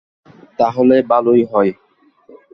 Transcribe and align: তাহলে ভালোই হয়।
তাহলে 0.59 0.95
ভালোই 1.09 1.43
হয়। 1.45 1.71